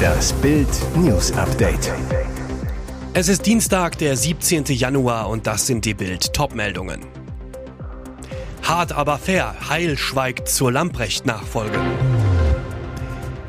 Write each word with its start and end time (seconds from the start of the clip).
Das 0.00 0.32
Bild 0.34 0.68
News 0.96 1.32
Update. 1.32 1.92
Es 3.12 3.28
ist 3.28 3.46
Dienstag, 3.46 3.98
der 3.98 4.16
17. 4.16 4.64
Januar 4.66 5.28
und 5.28 5.46
das 5.46 5.66
sind 5.66 5.84
die 5.84 5.94
Bild 5.94 6.32
Topmeldungen. 6.32 7.00
Hart 8.62 8.92
aber 8.92 9.18
fair, 9.18 9.54
Heil 9.68 9.98
schweigt 9.98 10.48
zur 10.48 10.72
Lamprecht-Nachfolge. 10.72 11.80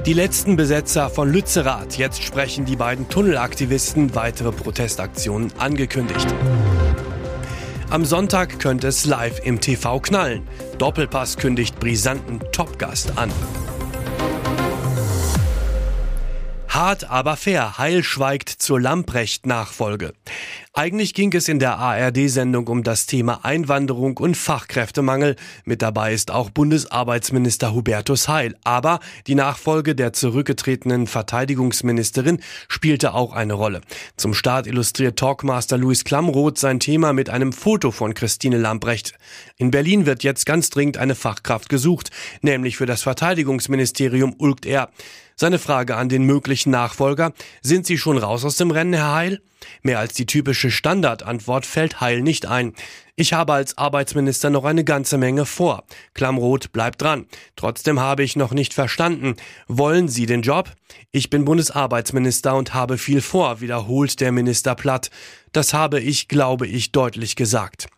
Die 0.06 0.14
letzten 0.14 0.56
Besetzer 0.56 1.12
von 1.12 1.32
Lützerath. 1.32 1.98
Jetzt 1.98 2.24
sprechen 2.24 2.66
die 2.66 2.76
beiden 2.76 3.08
Tunnelaktivisten 3.08 4.16
weitere 4.16 4.52
Protestaktionen 4.52 5.54
angekündigt. 5.60 6.28
Am 7.92 8.04
Sonntag 8.04 8.60
könnte 8.60 8.88
es 8.88 9.06
live 9.06 9.42
im 9.44 9.60
TV 9.62 10.00
knallen. 10.00 10.48
Doppelpass 10.80 11.38
kündigt 11.38 11.80
brisanten 11.80 12.40
Topgast 12.52 13.18
an. 13.18 13.30
Hart 16.74 17.10
aber 17.10 17.36
fair, 17.36 17.78
Heil 17.78 18.02
schweigt 18.02 18.48
zur 18.48 18.80
Lamprecht-Nachfolge. 18.80 20.14
Eigentlich 20.72 21.14
ging 21.14 21.34
es 21.34 21.50
in 21.50 21.60
der 21.60 21.78
ARD-Sendung 21.78 22.68
um 22.68 22.84
das 22.84 23.08
Thema 23.08 23.44
Einwanderung 23.44 24.16
und 24.16 24.38
Fachkräftemangel. 24.38 25.36
Mit 25.66 25.82
dabei 25.82 26.14
ist 26.14 26.32
auch 26.32 26.50
Bundesarbeitsminister 26.50 27.74
Hubertus 27.74 28.30
Heil. 28.30 28.56
Aber 28.64 29.02
die 29.28 29.36
Nachfolge 29.36 29.96
der 29.96 30.14
zurückgetretenen 30.14 31.08
Verteidigungsministerin 31.08 32.40
spielte 32.70 33.16
auch 33.16 33.34
eine 33.34 33.52
Rolle. 33.52 33.82
Zum 34.16 34.34
Start 34.34 34.66
illustriert 34.66 35.20
Talkmaster 35.20 35.78
Louis 35.78 36.06
Klamroth 36.06 36.58
sein 36.58 36.80
Thema 36.80 37.12
mit 37.12 37.30
einem 37.30 37.52
Foto 37.52 37.92
von 37.92 38.14
Christine 38.14 38.58
Lambrecht. 38.58 39.14
In 39.58 39.72
Berlin 39.72 40.06
wird 40.06 40.24
jetzt 40.24 40.46
ganz 40.46 40.70
dringend 40.70 40.98
eine 40.98 41.16
Fachkraft 41.16 41.68
gesucht, 41.68 42.12
nämlich 42.42 42.78
für 42.78 42.86
das 42.86 43.02
Verteidigungsministerium 43.02 44.36
ulgt 44.38 44.66
er. 44.66 44.90
Seine 45.36 45.60
Frage 45.60 45.96
an 45.96 46.10
den 46.10 46.24
möglichen 46.24 46.72
Nachfolger, 46.72 47.34
sind 47.62 47.86
Sie 47.86 47.98
schon 47.98 48.18
raus 48.18 48.46
aus 48.46 48.58
dem 48.58 48.72
Rennen, 48.72 48.94
Herr 48.94 49.14
Heil? 49.14 49.42
Mehr 49.84 50.00
als 50.00 50.14
die 50.14 50.26
typische 50.26 50.72
Standardantwort 50.72 51.66
fällt 51.66 52.02
Heil 52.02 52.22
nicht 52.22 52.46
ein. 52.46 52.74
Ich 53.16 53.34
habe 53.34 53.54
als 53.54 53.78
Arbeitsminister 53.78 54.50
noch 54.50 54.66
eine 54.66 54.84
ganze 54.84 55.18
Menge 55.18 55.46
vor. 55.46 55.84
Klammrot 56.16 56.72
bleibt 56.72 57.02
dran. 57.02 57.28
Trotzdem 57.56 58.00
habe 58.00 58.24
ich 58.24 58.36
noch 58.36 58.52
nicht 58.52 58.74
verstanden. 58.74 59.36
Wollen 59.68 60.08
Sie 60.08 60.26
den 60.26 60.42
Job? 60.42 60.72
Ich 61.12 61.30
bin 61.30 61.46
Bundesarbeitsminister 61.46 62.56
und 62.56 62.74
habe 62.74 62.98
viel 62.98 63.22
vor, 63.22 63.62
wiederholt 63.62 64.20
der 64.22 64.32
Minister 64.32 64.74
platt. 64.74 65.12
Das 65.52 65.74
habe 65.74 66.00
ich, 66.00 66.28
glaube 66.28 66.66
ich, 66.66 66.92
deutlich 66.92 67.36
gesagt. 67.36 67.91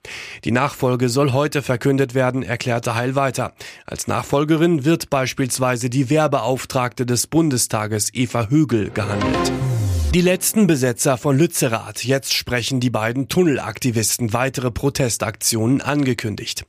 Die 0.44 0.52
Nachfolge 0.52 1.10
soll 1.10 1.32
heute 1.32 1.62
verkündet 1.62 2.14
werden, 2.14 2.44
erklärte 2.44 2.96
Heil 2.96 3.16
weiter. 3.16 3.54
Als 3.86 4.08
Nachfolgerin 4.08 4.86
wird 4.86 5.10
beispielsweise 5.10 5.90
die 5.90 6.10
Werbeauftragte 6.10 7.06
des 7.06 7.28
Bundestages 7.28 8.14
Eva 8.14 8.48
Högel 8.50 8.90
gehandelt. 8.90 9.52
Die 10.14 10.22
letzten 10.22 10.68
Besetzer 10.68 11.18
von 11.18 11.40
Lützerath. 11.40 12.06
Jetzt 12.06 12.36
sprechen 12.36 12.80
die 12.80 12.92
beiden 12.92 13.30
Tunnelaktivisten 13.30 14.32
weitere 14.32 14.70
Protestaktionen 14.70 15.82
angekündigt. 15.82 16.68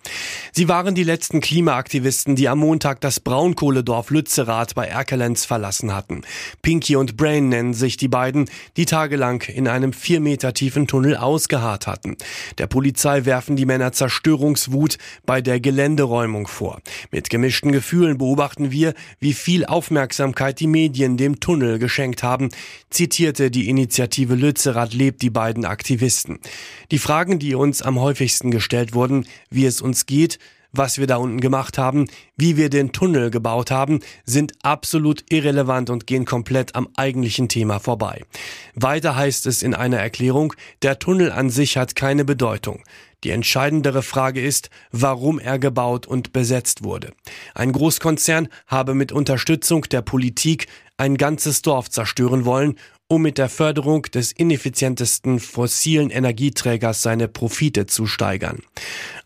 Sie 0.53 0.67
waren 0.67 0.95
die 0.95 1.05
letzten 1.05 1.43
Klimaaktivisten, 1.43 2.37
die 2.37 2.49
am 2.49 2.61
Montag 2.61 3.03
das 3.03 3.21
Braunkohledorf 3.21 4.09
Lützerath 4.09 4.75
bei 4.75 4.87
Erkelenz 4.87 5.45
verlassen 5.45 5.95
hatten. 5.95 6.23
Pinky 6.63 6.97
und 6.97 7.19
Brain 7.19 7.51
nennen 7.51 7.75
sich 7.75 7.99
die 7.99 8.09
beiden, 8.09 8.49
die 8.79 8.87
tagelang 8.87 9.43
in 9.43 9.69
einem 9.69 9.93
vier 9.93 10.21
Meter 10.21 10.55
tiefen 10.55 10.87
Tunnel 10.87 11.15
ausgeharrt 11.15 11.87
hatten. 11.87 12.17
Der 12.57 12.67
Polizei 12.67 13.27
werfen 13.27 13.57
die 13.57 13.67
Männer 13.67 13.93
Zerstörungswut 13.93 14.97
bei 15.27 15.43
der 15.43 15.61
Geländeräumung 15.61 16.47
vor. 16.47 16.81
Mit 17.11 17.29
gemischten 17.29 17.73
Gefühlen 17.73 18.17
beobachten 18.17 18.71
wir, 18.71 18.95
wie 19.21 19.35
viel 19.35 19.67
Aufmerksamkeit 19.67 20.61
die 20.61 20.67
Medien 20.67 21.19
dem 21.19 21.41
Tunnel 21.41 21.79
geschenkt 21.79 22.23
haben, 22.23 22.49
zitiert 22.89 23.34
informierte 23.35 23.51
die 23.51 23.69
Initiative 23.69 24.35
Lützerath 24.35 24.95
lebt 24.95 25.21
die 25.23 25.31
beiden 25.31 25.65
Aktivisten. 25.65 26.39
Die 26.91 26.99
Fragen, 26.99 27.39
die 27.39 27.55
uns 27.55 27.83
am 27.83 27.99
häufigsten 27.99 28.51
gestellt 28.51 28.95
wurden, 28.95 29.27
wie 29.51 29.67
es 29.67 29.81
uns 29.81 30.07
geht, 30.07 30.39
was 30.71 30.99
wir 30.99 31.07
da 31.07 31.17
unten 31.17 31.41
gemacht 31.41 31.79
haben, 31.79 32.07
wie 32.37 32.57
wir 32.57 32.69
den 32.69 32.93
Tunnel 32.93 33.31
gebaut 33.31 33.71
haben, 33.71 34.01
sind 34.25 34.53
absolut 34.63 35.25
irrelevant 35.31 35.91
und 35.91 36.07
gehen 36.07 36.25
komplett 36.25 36.75
am 36.75 36.89
eigentlichen 36.97 37.49
Thema 37.49 37.79
vorbei. 37.79 38.23
Weiter 38.75 39.17
heißt 39.17 39.47
es 39.47 39.63
in 39.63 39.75
einer 39.75 39.99
Erklärung, 39.99 40.55
der 40.83 40.99
Tunnel 40.99 41.31
an 41.33 41.51
sich 41.51 41.77
hat 41.77 41.95
keine 41.95 42.25
Bedeutung. 42.25 42.83
Die 43.25 43.31
entscheidendere 43.31 44.03
Frage 44.03 44.45
ist, 44.45 44.69
warum 44.93 45.39
er 45.39 45.59
gebaut 45.59 46.07
und 46.07 46.33
besetzt 46.33 46.85
wurde. 46.85 47.13
Ein 47.55 47.73
Großkonzern 47.73 48.49
habe 48.67 48.95
mit 48.95 49.13
Unterstützung 49.13 49.83
der 49.91 50.03
Politik 50.03 50.67
ein 50.97 51.17
ganzes 51.17 51.63
Dorf 51.63 51.91
zerstören 51.91 52.45
wollen 52.45 52.79
um 53.09 53.23
mit 53.23 53.39
der 53.39 53.49
Förderung 53.49 54.03
des 54.03 54.33
ineffizientesten 54.33 55.39
fossilen 55.39 56.11
Energieträgers 56.11 57.03
seine 57.03 57.29
Profite 57.29 57.87
zu 57.87 58.07
steigern. 58.07 58.61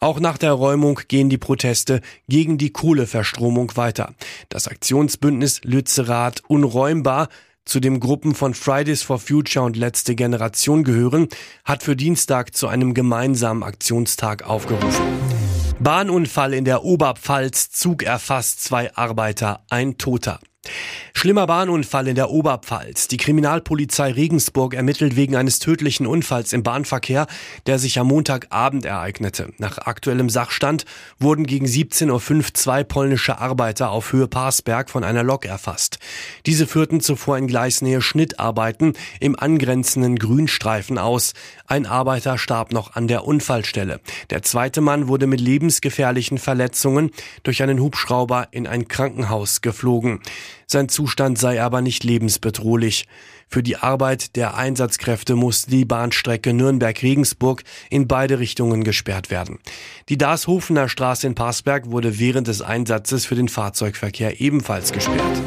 Auch 0.01 0.21
nach 0.21 0.39
der 0.39 0.53
Räumung 0.53 1.01
gehen 1.09 1.29
die 1.31 1.39
Proteste 1.39 2.01
gegen 2.29 2.59
die 2.59 2.71
Kohleverstromung 2.71 3.77
weiter. 3.77 4.15
Das 4.49 4.69
Aktionsbündnis 4.69 5.61
Lützerath 5.65 6.43
unräumbar 6.49 7.29
zu 7.65 7.81
dem 7.81 8.01
Gruppen 8.01 8.35
von 8.35 8.55
Fridays 8.55 9.03
for 9.03 9.19
Future 9.19 9.65
und 9.65 9.77
Letzte 9.77 10.15
Generation 10.15 10.85
gehören, 10.85 11.29
hat 11.65 11.83
für 11.83 11.97
Dienstag 11.97 12.57
zu 12.57 12.67
einem 12.67 12.95
gemeinsamen 12.95 13.63
Aktionstag 13.63 14.43
aufgerufen. 14.45 15.05
Bahnunfall 15.79 16.55
in 16.55 16.65
der 16.65 16.83
Oberpfalz, 16.83 17.71
Zug 17.71 18.03
erfasst 18.03 18.65
zwei 18.65 18.95
Arbeiter, 18.97 19.61
ein 19.71 19.97
Toter. 19.99 20.41
Schlimmer 21.19 21.49
Bahnunfall 21.49 22.07
in 22.07 22.15
der 22.15 22.31
Oberpfalz. 22.31 23.09
Die 23.09 23.17
Kriminalpolizei 23.17 24.13
Regensburg 24.13 24.75
ermittelt 24.75 25.17
wegen 25.17 25.35
eines 25.35 25.59
tödlichen 25.59 26.07
Unfalls 26.07 26.53
im 26.53 26.63
Bahnverkehr, 26.63 27.27
der 27.67 27.81
sich 27.81 27.99
am 27.99 28.07
Montagabend 28.07 28.85
ereignete. 28.85 29.53
Nach 29.59 29.79
aktuellem 29.79 30.31
Sachstand 30.31 30.85
wurden 31.19 31.45
gegen 31.45 31.67
17.05 31.67 32.37
Uhr 32.37 32.55
zwei 32.55 32.85
polnische 32.85 33.39
Arbeiter 33.39 33.91
auf 33.91 34.13
Höhe 34.13 34.29
Parsberg 34.29 34.91
von 34.91 35.03
einer 35.03 35.25
Lok 35.25 35.45
erfasst. 35.45 35.99
Diese 36.47 36.69
führten 36.69 37.01
zuvor 37.01 37.37
in 37.37 37.49
Gleisnähe 37.49 38.01
Schnittarbeiten 38.01 38.93
im 39.19 39.37
angrenzenden 39.37 40.21
Grünstreifen 40.21 40.99
aus. 40.99 41.33
Ein 41.67 41.87
Arbeiter 41.87 42.39
starb 42.39 42.73
noch 42.73 42.95
an 42.95 43.09
der 43.09 43.25
Unfallstelle. 43.25 44.01
Der 44.31 44.43
zweite 44.43 44.81
Mann 44.81 45.09
wurde 45.09 45.27
mit 45.27 45.41
lebensgefährlichen 45.41 46.39
Verletzungen 46.39 47.11
durch 47.43 47.61
einen 47.61 47.81
Hubschrauber 47.81 48.47
in 48.53 48.69
ein 48.69 48.87
Krankenhaus 48.87 49.63
geflogen. 49.63 50.21
Sein 50.67 50.89
Zustand 50.89 51.39
sei 51.39 51.63
aber 51.63 51.81
nicht 51.81 52.05
lebensbedrohlich. 52.05 53.07
Für 53.49 53.63
die 53.63 53.77
Arbeit 53.77 54.37
der 54.37 54.57
Einsatzkräfte 54.57 55.35
musste 55.35 55.71
die 55.71 55.87
Bahnstrecke 55.87 56.53
Nürnberg-Regensburg 56.53 57.65
in 57.89 58.07
beide 58.07 58.39
Richtungen 58.39 58.85
gesperrt 58.85 59.31
werden. 59.31 59.59
Die 60.11 60.19
Darshofener 60.19 60.89
Straße 60.89 61.27
in 61.27 61.35
Passberg 61.35 61.91
wurde 61.91 62.19
während 62.19 62.47
des 62.49 62.61
Einsatzes 62.61 63.25
für 63.25 63.37
den 63.37 63.49
Fahrzeugverkehr 63.49 64.41
ebenfalls 64.41 64.93
gesperrt. 64.93 65.43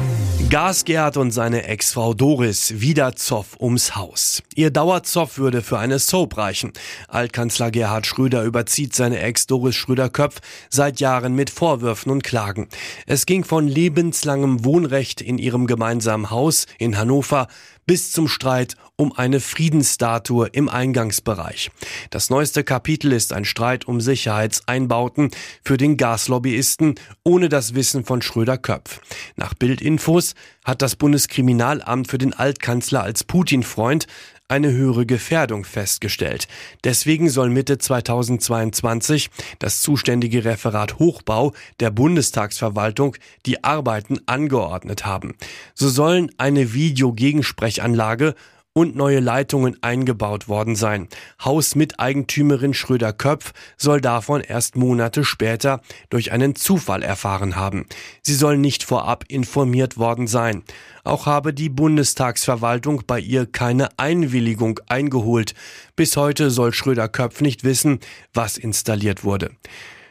Gasgerd 0.52 1.16
und 1.16 1.30
seine 1.30 1.64
Ex-Frau 1.64 2.12
Doris 2.12 2.82
wieder 2.82 3.16
Zoff 3.16 3.56
ums 3.58 3.96
Haus. 3.96 4.42
Ihr 4.54 4.70
Dauerzoff 4.70 5.38
würde 5.38 5.62
für 5.62 5.78
eine 5.78 5.98
Soap 5.98 6.36
reichen. 6.36 6.74
Altkanzler 7.08 7.70
Gerhard 7.70 8.06
Schröder 8.06 8.42
überzieht 8.42 8.94
seine 8.94 9.18
Ex 9.20 9.46
Doris 9.46 9.74
Schröder-Köpf 9.76 10.42
seit 10.68 11.00
Jahren 11.00 11.34
mit 11.34 11.48
Vorwürfen 11.48 12.12
und 12.12 12.22
Klagen. 12.22 12.68
Es 13.06 13.24
ging 13.24 13.44
von 13.44 13.66
lebenslangem 13.66 14.62
Wohnrecht 14.62 15.22
in 15.22 15.38
ihrem 15.38 15.66
gemeinsamen 15.66 16.28
Haus 16.28 16.66
in 16.76 16.98
Hannover 16.98 17.48
bis 17.86 18.12
zum 18.12 18.28
Streit 18.28 18.76
um 18.96 19.12
eine 19.12 19.40
Friedensstatue 19.40 20.48
im 20.52 20.68
Eingangsbereich. 20.68 21.70
Das 22.10 22.30
neueste 22.30 22.64
Kapitel 22.64 23.12
ist 23.12 23.32
ein 23.32 23.44
Streit 23.44 23.86
um 23.86 24.00
Sicherheitseinbauten 24.00 25.30
für 25.64 25.76
den 25.76 25.96
Gaslobbyisten 25.96 26.94
ohne 27.24 27.48
das 27.48 27.74
Wissen 27.74 28.04
von 28.04 28.22
Schröder-Köpf. 28.22 29.00
Nach 29.36 29.54
Bildinfos 29.54 30.34
hat 30.64 30.82
das 30.82 30.96
Bundeskriminalamt 30.96 32.08
für 32.08 32.18
den 32.18 32.34
Altkanzler 32.34 33.02
als 33.02 33.24
Putin-Freund 33.24 34.06
eine 34.48 34.72
höhere 34.72 35.06
Gefährdung 35.06 35.64
festgestellt. 35.64 36.48
Deswegen 36.84 37.30
soll 37.30 37.48
Mitte 37.48 37.78
2022 37.78 39.30
das 39.58 39.82
zuständige 39.82 40.44
Referat 40.44 40.98
Hochbau 40.98 41.52
der 41.80 41.90
Bundestagsverwaltung 41.90 43.16
die 43.46 43.64
Arbeiten 43.64 44.20
angeordnet 44.26 45.06
haben. 45.06 45.34
So 45.74 45.88
sollen 45.88 46.30
eine 46.36 46.74
Videogegensprechanlage 46.74 48.34
und 48.74 48.96
neue 48.96 49.20
Leitungen 49.20 49.76
eingebaut 49.82 50.48
worden 50.48 50.76
sein. 50.76 51.08
Hausmiteigentümerin 51.44 52.74
Schröder-Köpf 52.74 53.52
soll 53.76 54.00
davon 54.00 54.40
erst 54.40 54.76
Monate 54.76 55.24
später 55.24 55.80
durch 56.08 56.32
einen 56.32 56.54
Zufall 56.54 57.02
erfahren 57.02 57.56
haben. 57.56 57.86
Sie 58.22 58.34
soll 58.34 58.56
nicht 58.56 58.82
vorab 58.82 59.24
informiert 59.28 59.98
worden 59.98 60.26
sein. 60.26 60.62
Auch 61.04 61.26
habe 61.26 61.52
die 61.52 61.68
Bundestagsverwaltung 61.68 63.02
bei 63.06 63.20
ihr 63.20 63.46
keine 63.46 63.88
Einwilligung 63.98 64.80
eingeholt. 64.88 65.54
Bis 65.96 66.16
heute 66.16 66.50
soll 66.50 66.72
Schröder-Köpf 66.72 67.40
nicht 67.40 67.64
wissen, 67.64 68.00
was 68.32 68.56
installiert 68.56 69.24
wurde. 69.24 69.50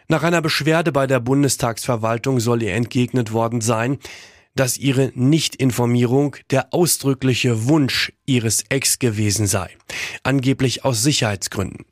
Nach 0.08 0.24
einer 0.24 0.42
Beschwerde 0.42 0.92
bei 0.92 1.08
der 1.08 1.22
Bundestagsverwaltung 1.22 2.42
soll 2.42 2.62
ihr 2.62 2.74
entgegnet 2.74 3.32
worden 3.32 3.62
sein, 3.62 3.98
dass 4.56 4.78
ihre 4.78 5.12
Nichtinformierung 5.16 6.36
der 6.50 6.74
ausdrückliche 6.74 7.68
Wunsch 7.68 8.12
ihres 8.26 8.64
Ex 8.70 9.00
gewesen 9.00 9.48
sei, 9.48 9.70
angeblich 10.24 10.84
aus 10.86 11.02
Sicherheitsgründen. 11.04 11.86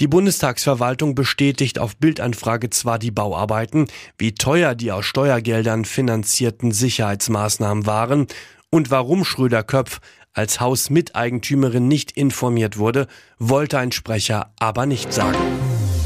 Die 0.00 0.08
Bundestagsverwaltung 0.08 1.14
bestätigt 1.14 1.78
auf 1.78 1.96
Bildanfrage 1.96 2.70
zwar 2.70 2.98
die 2.98 3.10
Bauarbeiten, 3.10 3.86
wie 4.18 4.34
teuer 4.34 4.74
die 4.74 4.92
aus 4.92 5.06
Steuergeldern 5.06 5.84
finanzierten 5.84 6.72
Sicherheitsmaßnahmen 6.72 7.86
waren 7.86 8.26
und 8.70 8.90
warum 8.90 9.24
Schröder 9.24 9.62
Köpf 9.62 10.00
als 10.34 10.60
Hausmiteigentümerin 10.60 11.88
nicht 11.88 12.12
informiert 12.12 12.78
wurde, 12.78 13.06
wollte 13.38 13.78
ein 13.78 13.92
Sprecher 13.92 14.52
aber 14.58 14.86
nicht 14.86 15.12
sagen. 15.12 15.38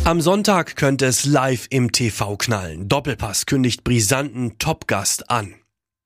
Am 0.05 0.20
Sonntag 0.20 0.76
könnte 0.76 1.06
es 1.06 1.25
live 1.25 1.67
im 1.70 1.91
TV 1.91 2.37
knallen. 2.37 2.88
Doppelpass 2.88 3.47
kündigt 3.47 3.82
brisanten 3.82 4.58
Topgast 4.58 5.31
an. 5.31 5.55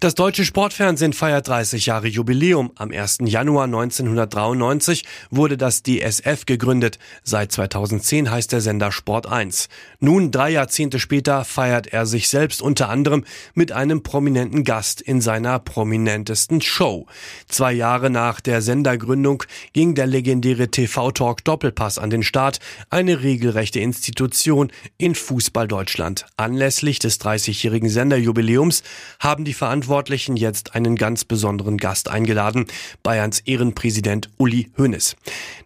Das 0.00 0.14
deutsche 0.14 0.46
Sportfernsehen 0.46 1.12
feiert 1.12 1.48
30 1.48 1.84
Jahre 1.84 2.06
Jubiläum. 2.06 2.72
Am 2.76 2.90
1. 2.90 3.18
Januar 3.24 3.64
1993 3.64 5.04
wurde 5.28 5.58
das 5.58 5.82
DSF 5.82 6.46
gegründet. 6.46 6.98
Seit 7.22 7.52
2010 7.52 8.30
heißt 8.30 8.50
der 8.50 8.62
Sender 8.62 8.92
Sport 8.92 9.26
1. 9.26 9.68
Nun, 9.98 10.30
drei 10.30 10.52
Jahrzehnte 10.52 11.00
später, 11.00 11.44
feiert 11.44 11.88
er 11.88 12.06
sich 12.06 12.30
selbst 12.30 12.62
unter 12.62 12.88
anderem 12.88 13.26
mit 13.52 13.72
einem 13.72 14.02
prominenten 14.02 14.64
Gast 14.64 15.02
in 15.02 15.20
seiner 15.20 15.58
prominentesten 15.58 16.62
Show. 16.62 17.04
Zwei 17.46 17.74
Jahre 17.74 18.08
nach 18.08 18.40
der 18.40 18.62
Sendergründung 18.62 19.44
ging 19.74 19.94
der 19.94 20.06
legendäre 20.06 20.70
TV-Talk 20.70 21.44
Doppelpass 21.44 21.98
an 21.98 22.08
den 22.08 22.22
Start, 22.22 22.58
eine 22.88 23.22
regelrechte 23.22 23.80
Institution 23.80 24.72
in 24.96 25.14
Fußball 25.14 25.68
Deutschland. 25.68 26.24
Anlässlich 26.38 27.00
des 27.00 27.20
30-jährigen 27.20 27.90
Senderjubiläums 27.90 28.82
haben 29.18 29.44
die 29.44 29.52
Verantwortlichen 29.52 29.89
Verantwortlichen 29.90 30.36
jetzt 30.36 30.76
einen 30.76 30.94
ganz 30.94 31.24
besonderen 31.24 31.76
Gast 31.76 32.08
eingeladen, 32.08 32.66
Bayerns 33.02 33.40
Ehrenpräsident 33.40 34.30
Uli 34.36 34.70
Hoeneß. 34.78 35.16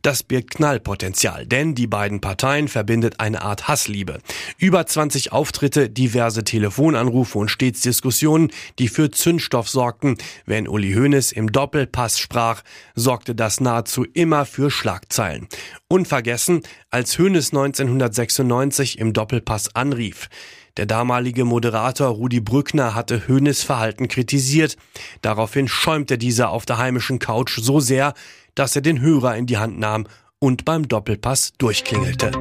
Das 0.00 0.22
birgt 0.22 0.52
Knallpotenzial, 0.52 1.44
denn 1.44 1.74
die 1.74 1.86
beiden 1.86 2.22
Parteien 2.22 2.68
verbindet 2.68 3.20
eine 3.20 3.42
Art 3.42 3.68
Hassliebe. 3.68 4.20
Über 4.56 4.86
20 4.86 5.32
Auftritte, 5.32 5.90
diverse 5.90 6.42
Telefonanrufe 6.42 7.36
und 7.36 7.50
stets 7.50 7.82
Diskussionen, 7.82 8.50
die 8.78 8.88
für 8.88 9.10
Zündstoff 9.10 9.68
sorgten. 9.68 10.16
Wenn 10.46 10.68
Uli 10.68 10.94
Hoeneß 10.94 11.32
im 11.32 11.52
Doppelpass 11.52 12.18
sprach, 12.18 12.62
sorgte 12.94 13.34
das 13.34 13.60
nahezu 13.60 14.06
immer 14.14 14.46
für 14.46 14.70
Schlagzeilen. 14.70 15.48
Unvergessen, 15.86 16.62
als 16.88 17.18
Hoeneß 17.18 17.52
1996 17.52 18.98
im 18.98 19.12
Doppelpass 19.12 19.76
anrief. 19.76 20.30
Der 20.76 20.86
damalige 20.86 21.44
Moderator 21.44 22.08
Rudi 22.08 22.40
Brückner 22.40 22.96
hatte 22.96 23.28
Höhnes 23.28 23.62
Verhalten 23.62 24.08
kritisiert. 24.08 24.76
Daraufhin 25.22 25.68
schäumte 25.68 26.18
dieser 26.18 26.50
auf 26.50 26.66
der 26.66 26.78
heimischen 26.78 27.20
Couch 27.20 27.60
so 27.60 27.78
sehr, 27.78 28.12
dass 28.56 28.74
er 28.74 28.82
den 28.82 29.00
Hörer 29.00 29.36
in 29.36 29.46
die 29.46 29.58
Hand 29.58 29.78
nahm 29.78 30.08
und 30.40 30.64
beim 30.64 30.88
Doppelpass 30.88 31.52
durchklingelte. 31.58 32.32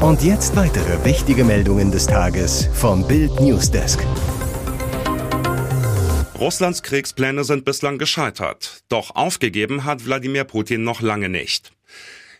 Und 0.00 0.24
jetzt 0.24 0.56
weitere 0.56 1.04
wichtige 1.04 1.44
Meldungen 1.44 1.92
des 1.92 2.08
Tages 2.08 2.68
vom 2.74 3.06
Bild 3.06 3.40
Newsdesk. 3.40 4.04
Russlands 6.40 6.82
Kriegspläne 6.82 7.44
sind 7.44 7.64
bislang 7.64 7.98
gescheitert. 7.98 8.82
Doch 8.88 9.14
aufgegeben 9.14 9.84
hat 9.84 10.04
Wladimir 10.04 10.42
Putin 10.42 10.82
noch 10.82 11.00
lange 11.00 11.28
nicht. 11.28 11.72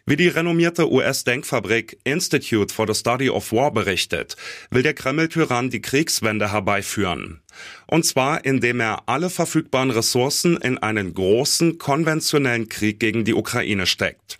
Wie 0.06 0.16
die 0.16 0.28
renommierte 0.28 0.92
US-Denkfabrik 0.92 1.98
Institute 2.04 2.74
for 2.74 2.86
the 2.86 2.92
Study 2.92 3.30
of 3.30 3.52
War 3.52 3.72
berichtet, 3.72 4.36
will 4.70 4.82
der 4.82 4.92
Kreml-Tyrann 4.92 5.70
die 5.70 5.80
Kriegswende 5.80 6.52
herbeiführen. 6.52 7.40
Und 7.86 8.04
zwar, 8.04 8.44
indem 8.44 8.80
er 8.80 9.08
alle 9.08 9.30
verfügbaren 9.30 9.90
Ressourcen 9.90 10.58
in 10.58 10.76
einen 10.76 11.14
großen, 11.14 11.78
konventionellen 11.78 12.68
Krieg 12.68 13.00
gegen 13.00 13.24
die 13.24 13.32
Ukraine 13.32 13.86
steckt. 13.86 14.36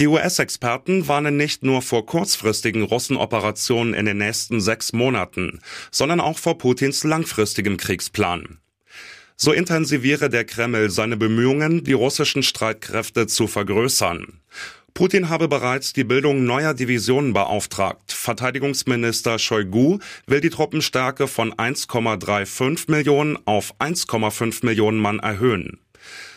Die 0.00 0.06
US-Experten 0.06 1.08
warnen 1.08 1.38
nicht 1.38 1.62
nur 1.62 1.80
vor 1.80 2.04
kurzfristigen 2.04 2.82
Russenoperationen 2.82 3.94
in 3.94 4.04
den 4.04 4.18
nächsten 4.18 4.60
sechs 4.60 4.92
Monaten, 4.92 5.60
sondern 5.92 6.20
auch 6.20 6.36
vor 6.36 6.58
Putins 6.58 7.04
langfristigem 7.04 7.78
Kriegsplan. 7.78 8.58
So 9.36 9.52
intensiviere 9.52 10.30
der 10.30 10.44
Kreml 10.44 10.90
seine 10.90 11.16
Bemühungen, 11.16 11.82
die 11.82 11.92
russischen 11.92 12.42
Streitkräfte 12.42 13.26
zu 13.26 13.46
vergrößern. 13.46 14.40
Putin 14.94 15.28
habe 15.28 15.48
bereits 15.48 15.92
die 15.92 16.04
Bildung 16.04 16.44
neuer 16.44 16.72
Divisionen 16.72 17.32
beauftragt. 17.32 18.12
Verteidigungsminister 18.12 19.40
Shoigu 19.40 19.98
will 20.28 20.40
die 20.40 20.50
Truppenstärke 20.50 21.26
von 21.26 21.52
1,35 21.52 22.92
Millionen 22.92 23.36
auf 23.44 23.74
1,5 23.80 24.64
Millionen 24.64 24.98
Mann 24.98 25.18
erhöhen. 25.18 25.80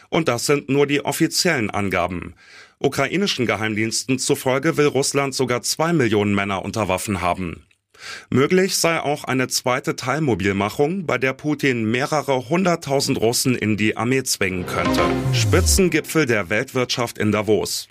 Und 0.09 0.27
das 0.27 0.47
sind 0.47 0.69
nur 0.69 0.87
die 0.87 1.05
offiziellen 1.05 1.69
Angaben. 1.69 2.33
Ukrainischen 2.79 3.45
Geheimdiensten 3.45 4.17
zufolge 4.17 4.75
will 4.75 4.87
Russland 4.87 5.35
sogar 5.35 5.61
zwei 5.61 5.93
Millionen 5.93 6.33
Männer 6.33 6.65
unter 6.65 6.87
Waffen 6.87 7.21
haben. 7.21 7.66
Möglich 8.29 8.75
sei 8.75 8.99
auch 8.99 9.23
eine 9.23 9.47
zweite 9.47 9.95
Teilmobilmachung, 9.95 11.05
bei 11.05 11.17
der 11.17 11.33
Putin 11.33 11.89
mehrere 11.89 12.49
hunderttausend 12.49 13.19
Russen 13.19 13.55
in 13.55 13.77
die 13.77 13.97
Armee 13.97 14.23
zwingen 14.23 14.65
könnte. 14.65 15.01
Spitzengipfel 15.33 16.25
der 16.25 16.49
Weltwirtschaft 16.49 17.17
in 17.17 17.31
Davos. 17.31 17.87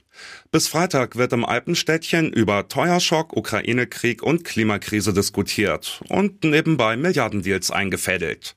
Bis 0.51 0.69
Freitag 0.69 1.17
wird 1.17 1.33
im 1.33 1.45
Alpenstädtchen 1.45 2.33
über 2.33 2.69
Teuerschock, 2.69 3.37
Ukraine-Krieg 3.37 4.23
und 4.23 4.45
Klimakrise 4.45 5.13
diskutiert 5.13 6.01
und 6.09 6.45
nebenbei 6.45 6.97
Milliardendeals 6.97 7.71
eingefädelt. 7.71 8.57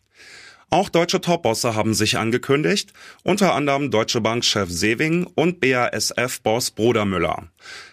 Auch 0.72 0.90
deutsche 0.90 1.20
Topbosse 1.20 1.74
haben 1.74 1.96
sich 1.96 2.18
angekündigt, 2.18 2.94
unter 3.24 3.56
anderem 3.56 3.90
Deutsche 3.90 4.22
Bank-Chef 4.22 4.70
Sewing 4.70 5.26
und 5.34 5.60
BASF-Boss 5.62 6.72
Brodermüller. 6.72 7.48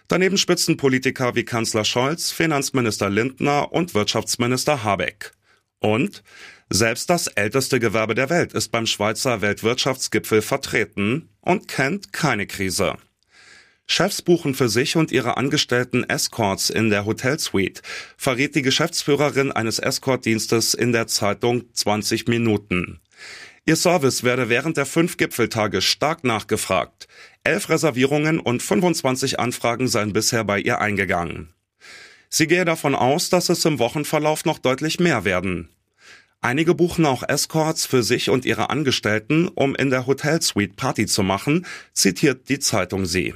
Daneben 0.08 0.36
Spitzenpolitiker 0.36 1.34
wie 1.34 1.44
Kanzler 1.44 1.84
Scholz, 1.84 2.32
Finanzminister 2.32 3.08
Lindner 3.08 3.72
und 3.72 3.94
Wirtschaftsminister 3.94 4.84
Habeck. 4.84 5.32
Und 5.80 6.22
selbst 6.68 7.08
das 7.08 7.28
älteste 7.28 7.80
Gewerbe 7.80 8.14
der 8.14 8.28
Welt 8.28 8.52
ist 8.52 8.72
beim 8.72 8.86
Schweizer 8.86 9.40
Weltwirtschaftsgipfel 9.40 10.42
vertreten 10.42 11.30
und 11.40 11.68
kennt 11.68 12.12
keine 12.12 12.46
Krise. 12.46 12.96
Chefs 13.86 14.20
buchen 14.20 14.54
für 14.54 14.68
sich 14.68 14.96
und 14.96 15.12
ihre 15.12 15.36
Angestellten 15.36 16.04
Escorts 16.04 16.70
in 16.70 16.90
der 16.90 17.06
Hotelsuite, 17.06 17.82
verrät 18.16 18.54
die 18.56 18.62
Geschäftsführerin 18.62 19.52
eines 19.52 19.78
Escortdienstes 19.78 20.74
in 20.74 20.92
der 20.92 21.06
Zeitung 21.06 21.72
20 21.72 22.26
Minuten. 22.26 23.00
Ihr 23.64 23.76
Service 23.76 24.24
werde 24.24 24.48
während 24.48 24.76
der 24.76 24.86
fünf 24.86 25.16
Gipfeltage 25.16 25.82
stark 25.82 26.24
nachgefragt. 26.24 27.08
Elf 27.44 27.68
Reservierungen 27.68 28.40
und 28.40 28.62
25 28.62 29.38
Anfragen 29.38 29.88
seien 29.88 30.12
bisher 30.12 30.44
bei 30.44 30.60
ihr 30.60 30.80
eingegangen. 30.80 31.52
Sie 32.28 32.48
gehe 32.48 32.64
davon 32.64 32.94
aus, 32.94 33.30
dass 33.30 33.48
es 33.48 33.64
im 33.64 33.78
Wochenverlauf 33.78 34.44
noch 34.44 34.58
deutlich 34.58 34.98
mehr 34.98 35.24
werden. 35.24 35.68
Einige 36.40 36.74
buchen 36.74 37.06
auch 37.06 37.22
Escorts 37.22 37.86
für 37.86 38.02
sich 38.02 38.30
und 38.30 38.44
ihre 38.44 38.70
Angestellten, 38.70 39.48
um 39.48 39.74
in 39.74 39.90
der 39.90 40.06
Hotelsuite 40.06 40.74
Party 40.74 41.06
zu 41.06 41.22
machen, 41.22 41.66
zitiert 41.92 42.48
die 42.48 42.58
Zeitung 42.58 43.06
sie. 43.06 43.34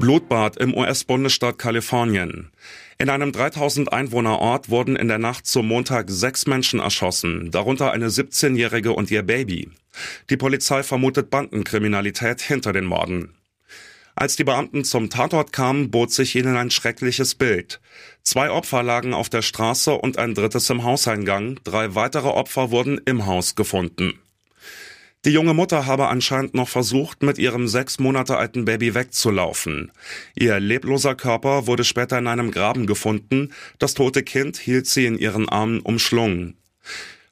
Blutbad 0.00 0.56
im 0.56 0.74
US-Bundesstaat 0.74 1.58
Kalifornien. 1.58 2.50
In 2.98 3.10
einem 3.10 3.32
3000 3.32 3.92
Einwohner 3.92 4.38
Ort 4.38 4.70
wurden 4.70 4.96
in 4.96 5.08
der 5.08 5.18
Nacht 5.18 5.46
zum 5.46 5.68
Montag 5.68 6.10
sechs 6.10 6.46
Menschen 6.46 6.80
erschossen, 6.80 7.50
darunter 7.50 7.92
eine 7.92 8.08
17-Jährige 8.08 8.92
und 8.92 9.10
ihr 9.10 9.22
Baby. 9.22 9.70
Die 10.30 10.38
Polizei 10.38 10.82
vermutet 10.82 11.28
Bandenkriminalität 11.30 12.40
hinter 12.40 12.72
den 12.72 12.86
Morden. 12.86 13.34
Als 14.14 14.36
die 14.36 14.44
Beamten 14.44 14.84
zum 14.84 15.10
Tatort 15.10 15.52
kamen, 15.52 15.90
bot 15.90 16.12
sich 16.12 16.34
ihnen 16.34 16.56
ein 16.56 16.70
schreckliches 16.70 17.34
Bild. 17.34 17.80
Zwei 18.22 18.50
Opfer 18.50 18.82
lagen 18.82 19.14
auf 19.14 19.28
der 19.28 19.42
Straße 19.42 19.92
und 19.92 20.18
ein 20.18 20.34
drittes 20.34 20.68
im 20.70 20.82
Hauseingang, 20.82 21.60
drei 21.64 21.94
weitere 21.94 22.28
Opfer 22.28 22.70
wurden 22.70 23.00
im 23.04 23.26
Haus 23.26 23.54
gefunden. 23.54 24.18
Die 25.26 25.30
junge 25.30 25.52
Mutter 25.52 25.84
habe 25.84 26.08
anscheinend 26.08 26.54
noch 26.54 26.68
versucht, 26.68 27.22
mit 27.22 27.36
ihrem 27.36 27.68
sechs 27.68 27.98
Monate 27.98 28.38
alten 28.38 28.64
Baby 28.64 28.94
wegzulaufen. 28.94 29.92
Ihr 30.34 30.58
lebloser 30.58 31.14
Körper 31.14 31.66
wurde 31.66 31.84
später 31.84 32.18
in 32.18 32.26
einem 32.26 32.50
Graben 32.50 32.86
gefunden. 32.86 33.52
Das 33.78 33.92
tote 33.92 34.22
Kind 34.22 34.56
hielt 34.56 34.86
sie 34.86 35.04
in 35.04 35.18
ihren 35.18 35.46
Armen 35.46 35.80
umschlungen. 35.80 36.56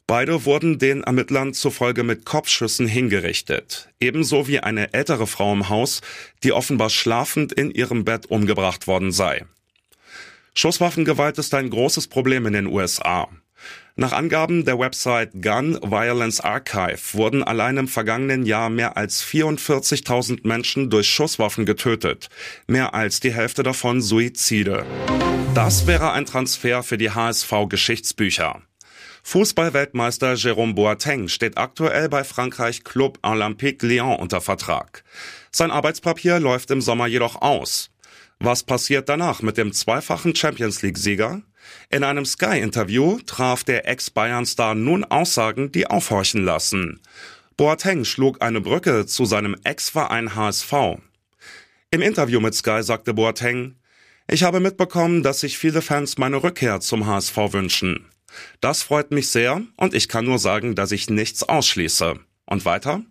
Beide 0.07 0.45
wurden 0.45 0.79
den 0.79 1.03
Ermittlern 1.03 1.55
zufolge 1.55 2.03
mit 2.03 2.27
Kopfschüssen 2.27 2.87
hingerichtet. 2.87 3.89
Ebenso 4.01 4.49
wie 4.49 4.61
eine 4.61 4.93
ältere 4.93 5.27
Frau 5.27 5.53
im 5.55 5.71
Haus, 5.71 6.03
die 6.43 6.53
offenbar 6.53 6.91
schlafend 6.91 7.55
in 7.55 7.71
ihrem 7.71 8.05
Bett 8.05 8.27
umgebracht 8.27 8.87
worden 8.87 9.13
sei. 9.13 9.47
Schusswaffengewalt 10.55 11.39
ist 11.39 11.55
ein 11.55 11.71
großes 11.71 12.09
Problem 12.09 12.45
in 12.47 12.53
den 12.53 12.67
USA. 12.67 13.29
Nach 14.01 14.13
Angaben 14.13 14.65
der 14.65 14.79
Website 14.79 15.43
Gun 15.43 15.77
Violence 15.83 16.39
Archive 16.39 17.01
wurden 17.15 17.43
allein 17.43 17.79
im 17.79 17.89
vergangenen 17.89 18.47
Jahr 18.47 18.71
mehr 18.71 18.97
als 18.97 19.25
44.000 19.25 20.47
Menschen 20.47 20.89
durch 20.89 21.09
Schusswaffen 21.09 21.67
getötet, 21.67 22.29
mehr 22.69 22.95
als 22.95 23.19
die 23.19 23.35
Hälfte 23.35 23.65
davon 23.65 24.01
Suizide. 24.01 24.87
Das 25.53 25.89
wäre 25.89 26.13
ein 26.13 26.27
Transfer 26.27 26.85
für 26.85 26.97
die 26.97 27.11
HSV 27.11 27.53
Geschichtsbücher. 27.69 28.63
Fußballweltmeister 29.25 30.35
Jérôme 30.35 30.75
Boateng 30.75 31.27
steht 31.27 31.59
aktuell 31.59 32.09
bei 32.09 32.23
Frankreich 32.23 32.85
Club 32.85 33.19
Olympique 33.23 33.85
Lyon 33.85 34.15
unter 34.15 34.41
Vertrag. 34.41 35.03
Sein 35.51 35.73
Arbeitspapier 35.73 36.39
läuft 36.39 36.71
im 36.71 36.81
Sommer 36.81 37.09
jedoch 37.09 37.43
aus. 37.43 37.91
Was 38.39 38.63
passiert 38.63 39.09
danach 39.09 39.43
mit 39.43 39.59
dem 39.59 39.73
zweifachen 39.73 40.37
Champions 40.37 40.83
League-Sieger? 40.83 41.43
In 41.91 42.05
einem 42.05 42.25
Sky-Interview 42.25 43.19
traf 43.27 43.65
der 43.65 43.89
Ex-Bayern-Star 43.89 44.75
nun 44.75 45.05
Aussagen, 45.05 45.73
die 45.73 45.87
aufhorchen 45.87 46.45
lassen. 46.45 47.01
Boateng 47.57 48.05
schlug 48.05 48.43
eine 48.43 48.61
Brücke 48.61 49.07
zu 49.07 49.25
seinem 49.25 49.57
Ex-Verein 49.65 50.35
HSV. 50.35 50.73
Im 51.91 52.03
Interview 52.03 52.41
mit 52.41 52.55
Sky 52.55 52.83
sagte 52.83 53.15
Boateng, 53.15 53.77
ich 54.29 54.43
habe 54.43 54.61
mitbekommen, 54.61 55.23
dass 55.23 55.41
sich 55.41 55.57
viele 55.57 55.81
Fans 55.81 56.19
meine 56.19 56.43
Rückkehr 56.43 56.81
zum 56.81 57.07
HSV 57.07 57.37
wünschen. 57.53 58.07
Das 58.61 58.83
freut 58.83 59.11
mich 59.11 59.31
sehr 59.31 59.63
und 59.77 59.95
ich 59.95 60.09
kann 60.09 60.27
nur 60.27 60.39
sagen, 60.39 60.75
dass 60.75 60.93
ich 60.93 61.09
nichts 61.09 61.43
ausschließe. 61.43 62.19
Und 62.45 62.65
weiter? 62.65 63.03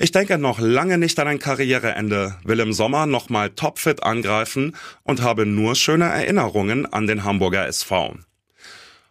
Ich 0.00 0.12
denke 0.12 0.38
noch 0.38 0.60
lange 0.60 0.96
nicht 0.96 1.18
an 1.18 1.26
ein 1.26 1.40
Karriereende, 1.40 2.36
will 2.44 2.60
im 2.60 2.72
Sommer 2.72 3.06
nochmal 3.06 3.50
topfit 3.50 4.04
angreifen 4.04 4.76
und 5.02 5.22
habe 5.22 5.44
nur 5.44 5.74
schöne 5.74 6.04
Erinnerungen 6.04 6.86
an 6.86 7.08
den 7.08 7.24
Hamburger 7.24 7.66
SV. 7.66 8.14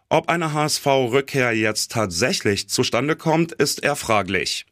Ob 0.08 0.30
eine 0.30 0.54
HSV-Rückkehr 0.54 1.52
jetzt 1.52 1.92
tatsächlich 1.92 2.70
zustande 2.70 3.16
kommt, 3.16 3.52
ist 3.52 3.84
eher 3.84 3.96
fraglich. 3.96 4.64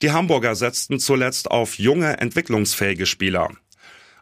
Die 0.00 0.12
Hamburger 0.12 0.54
setzten 0.54 1.00
zuletzt 1.00 1.50
auf 1.50 1.74
junge, 1.76 2.18
entwicklungsfähige 2.18 3.06
Spieler. 3.06 3.50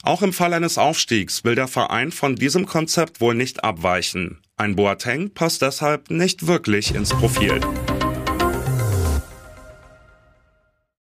Auch 0.03 0.23
im 0.23 0.33
Fall 0.33 0.55
eines 0.55 0.79
Aufstiegs 0.79 1.45
will 1.45 1.55
der 1.55 1.69
Verein 1.69 2.13
von 2.13 2.37
diesem 2.37 2.65
Konzept 2.65 3.21
wohl 3.21 3.35
nicht 3.35 3.63
abweichen. 3.63 4.41
Ein 4.57 4.75
Boateng 4.75 5.35
passt 5.35 5.61
deshalb 5.61 6.09
nicht 6.11 6.47
wirklich 6.47 6.95
ins 6.95 7.11
Profil. 7.11 7.61